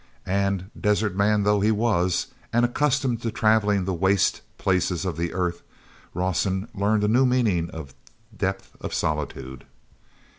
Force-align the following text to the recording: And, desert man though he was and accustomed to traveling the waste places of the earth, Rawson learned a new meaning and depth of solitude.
And, 0.25 0.71
desert 0.75 1.15
man 1.15 1.43
though 1.43 1.59
he 1.59 1.69
was 1.69 2.33
and 2.51 2.65
accustomed 2.65 3.21
to 3.21 3.29
traveling 3.29 3.85
the 3.85 3.93
waste 3.93 4.41
places 4.57 5.05
of 5.05 5.15
the 5.15 5.31
earth, 5.31 5.61
Rawson 6.15 6.67
learned 6.73 7.03
a 7.03 7.07
new 7.07 7.23
meaning 7.27 7.69
and 7.71 7.93
depth 8.35 8.75
of 8.83 8.95
solitude. 8.95 9.63